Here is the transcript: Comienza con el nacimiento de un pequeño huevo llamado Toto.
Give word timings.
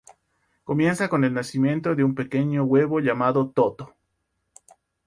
Comienza 0.63 1.07
con 1.09 1.25
el 1.25 1.33
nacimiento 1.35 1.93
de 1.93 2.03
un 2.03 2.15
pequeño 2.15 2.63
huevo 2.63 2.99
llamado 3.01 3.51
Toto. 3.51 3.95